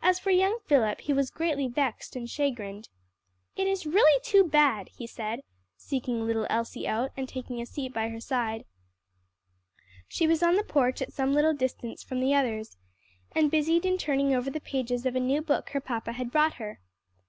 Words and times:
As 0.00 0.20
for 0.20 0.30
young 0.30 0.60
Philip 0.66 1.00
he 1.00 1.12
was 1.12 1.32
greatly 1.32 1.66
vexed 1.66 2.14
and 2.14 2.30
chagrined. 2.30 2.88
"It 3.56 3.66
is 3.66 3.86
really 3.86 4.20
too 4.22 4.44
bad!" 4.44 4.88
he 4.90 5.04
said 5.04 5.40
seeking 5.76 6.24
little 6.24 6.46
Elsie 6.48 6.86
out, 6.86 7.10
and 7.16 7.28
taking 7.28 7.60
a 7.60 7.66
seat 7.66 7.92
by 7.92 8.08
her 8.10 8.20
side. 8.20 8.66
She 10.06 10.28
was 10.28 10.44
on 10.44 10.54
the 10.54 10.62
porch 10.62 11.02
at 11.02 11.12
some 11.12 11.32
little 11.32 11.54
distance 11.54 12.04
from 12.04 12.20
the 12.20 12.32
others, 12.34 12.76
and 13.34 13.50
busied 13.50 13.84
in 13.84 13.98
turning 13.98 14.32
over 14.32 14.48
the 14.48 14.60
pages 14.60 15.04
of 15.04 15.16
a 15.16 15.18
new 15.18 15.42
book 15.42 15.70
her 15.70 15.80
papa 15.80 16.12
had 16.12 16.30
brought 16.30 16.54
her. 16.62 16.78